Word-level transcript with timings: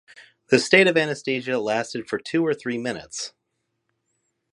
The 0.47 0.57
state 0.57 0.87
of 0.87 0.97
anesthesia 0.97 1.59
lasted 1.59 2.09
for 2.09 2.17
two 2.17 2.43
or 2.43 2.55
three 2.55 2.79
minutes. 2.79 3.33